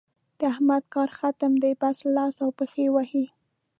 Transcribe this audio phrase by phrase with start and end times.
[0.39, 3.25] د احمد کار ختم دی؛ بس لاس او پښې وهي.